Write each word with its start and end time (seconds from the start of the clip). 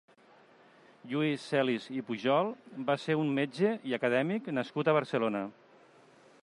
Lluís 1.11 1.43
Celis 1.49 1.85
i 1.97 2.01
Pujol 2.07 2.49
va 2.89 2.97
ser 3.05 3.19
un 3.25 3.31
metge 3.41 3.75
i 3.91 3.95
acadèmic 4.01 4.53
nascut 4.61 4.89
a 4.93 4.99
Barcelona. 5.01 5.45